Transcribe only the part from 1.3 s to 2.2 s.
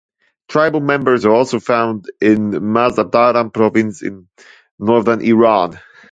also found